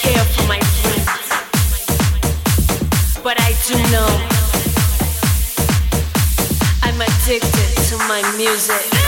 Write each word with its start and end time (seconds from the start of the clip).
care 0.00 0.24
for 0.24 0.46
my 0.48 0.58
friends, 0.58 1.28
but 3.22 3.36
I 3.38 3.52
do 3.66 3.74
know 3.92 4.08
I'm 6.82 7.00
addicted 7.00 7.76
to 7.88 7.98
my 8.08 8.22
music. 8.38 9.01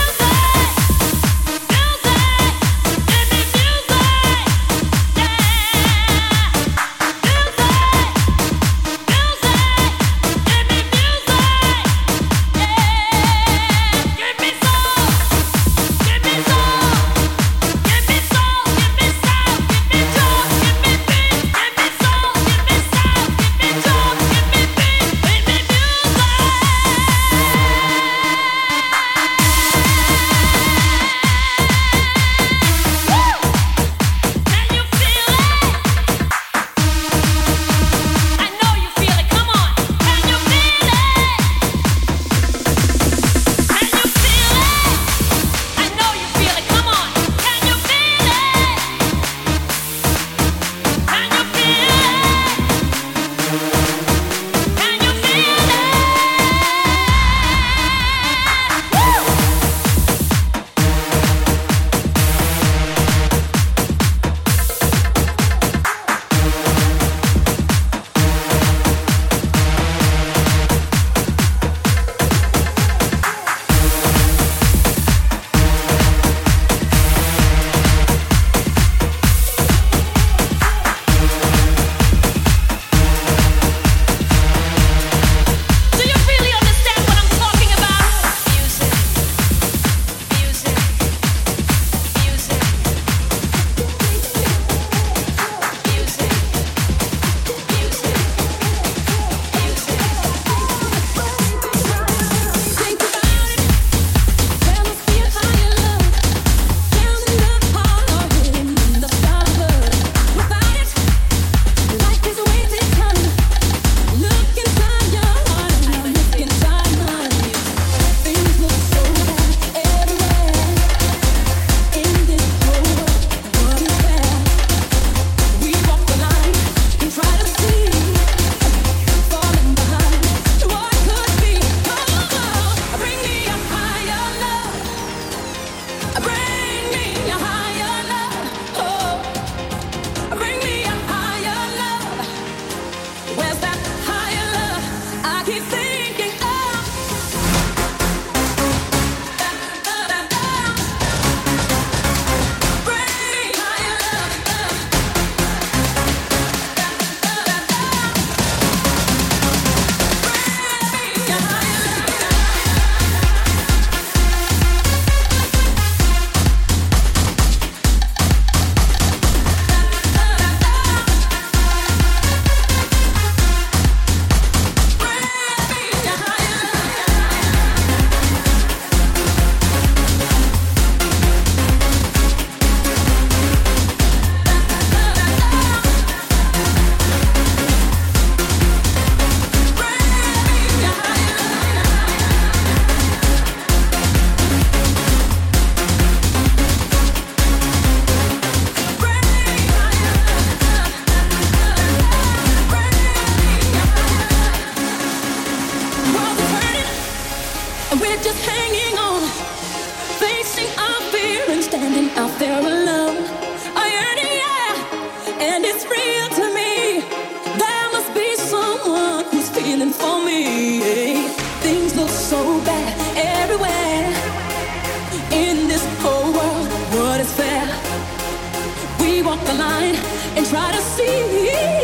and 230.35 230.45
try 230.45 230.71
to 230.71 230.81
see. 230.81 231.74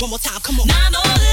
One 0.00 0.10
more 0.10 0.18
time, 0.20 0.40
come 0.40 0.60
on. 0.60 1.27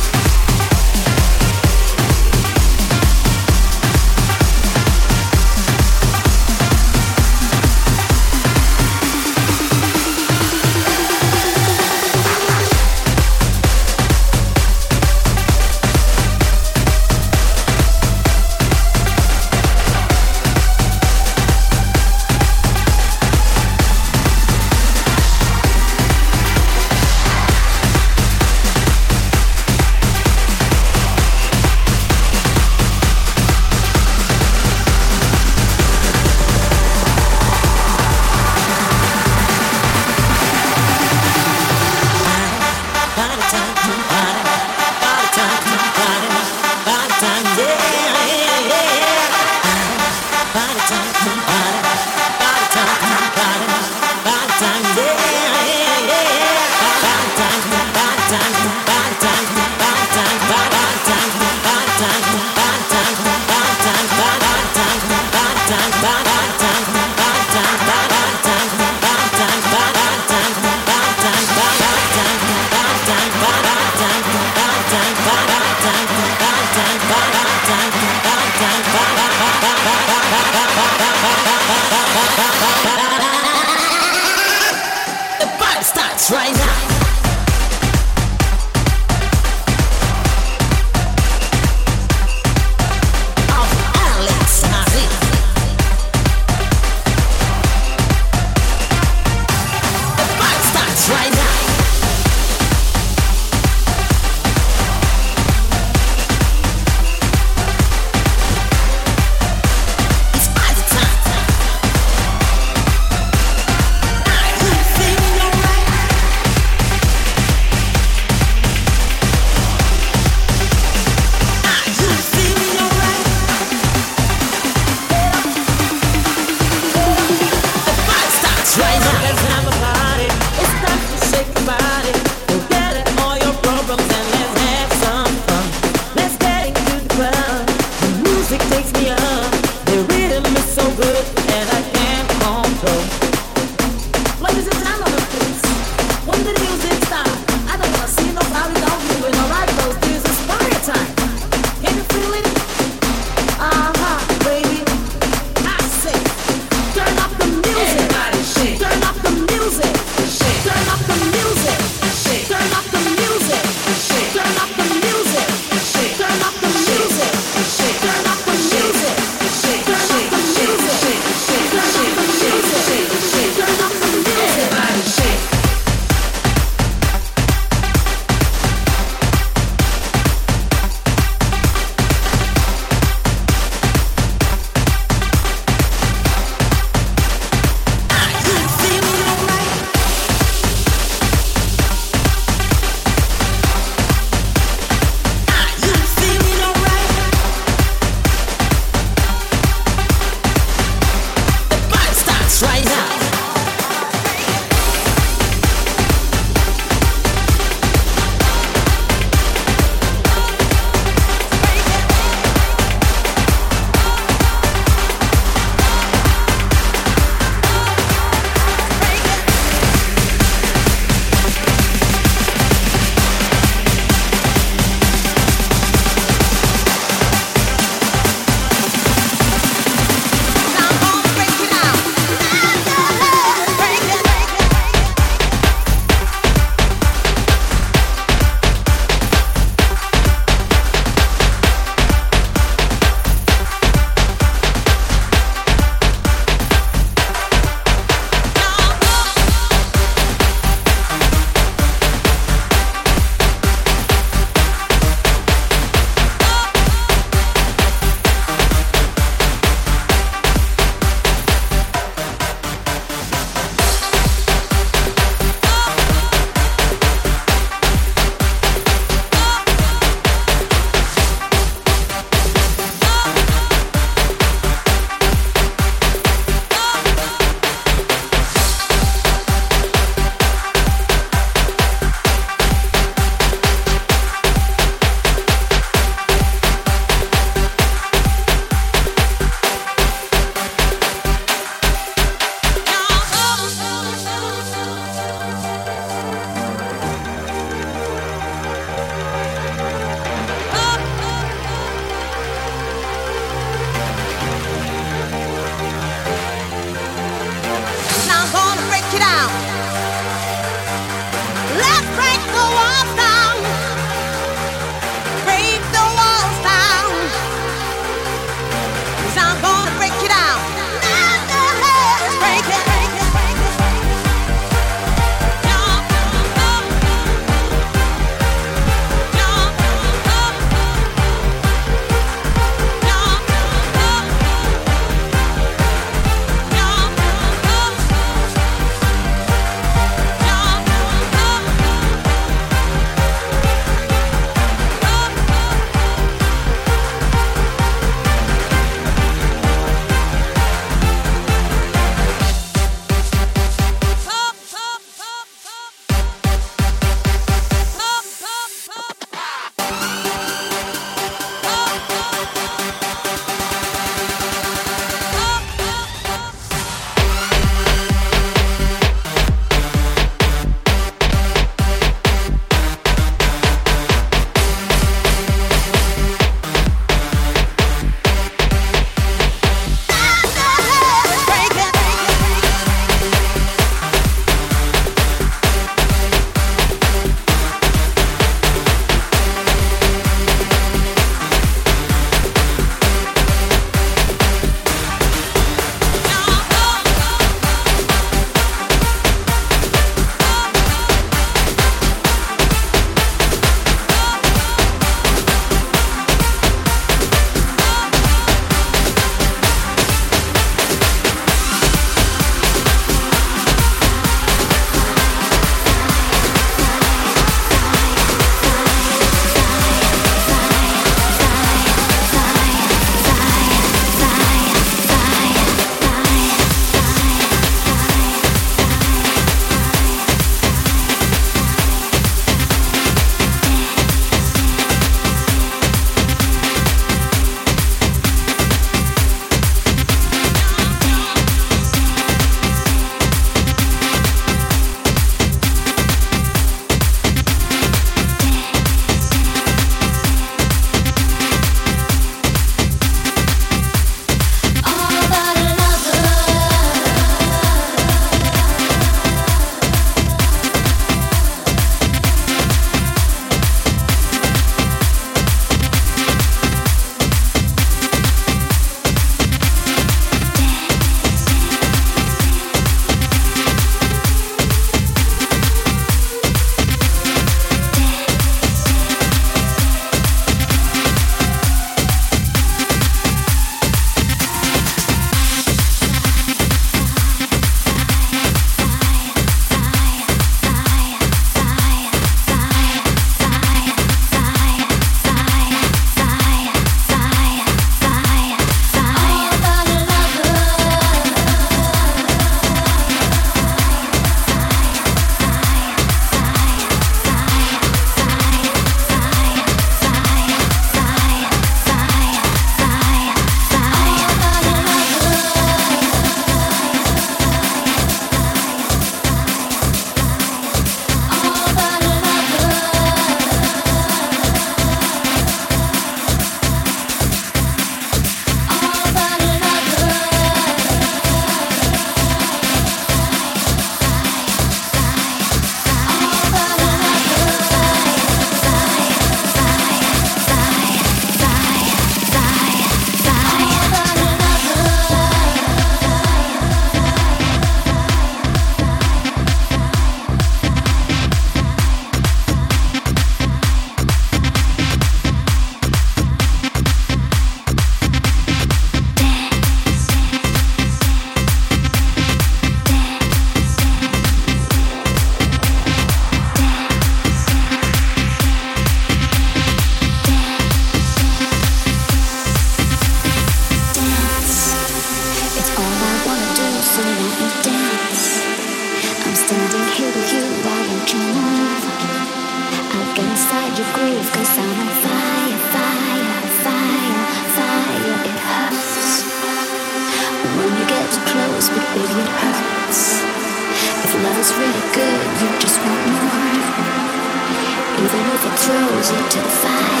frozen 598.71 599.29
to 599.29 599.39
the 599.39 599.49
fire. 599.49 600.00